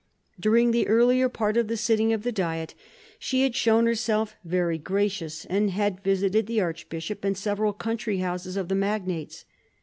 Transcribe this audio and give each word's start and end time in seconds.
During 0.39 0.71
the 0.71 0.87
earlier 0.87 1.29
part 1.29 1.57
of 1.57 1.67
the 1.67 1.77
sitting 1.77 2.11
of 2.11 2.23
the 2.23 2.31
Diet, 2.31 2.73
she 3.19 3.43
had 3.43 3.53
shown 3.55 3.85
herself 3.85 4.33
very 4.43 4.79
gracious, 4.79 5.45
and 5.45 5.69
had 5.69 6.01
visited 6.01 6.47
the 6.47 6.59
archbishop 6.59 7.23
and 7.23 7.37
several 7.37 7.71
country 7.71 8.17
houses 8.17 8.57
of 8.57 8.67
the 8.67 8.73
magnates. 8.73 9.45